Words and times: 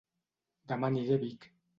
Dema 0.71 0.89
aniré 0.93 1.19
a 1.19 1.23
Vic 1.25 1.47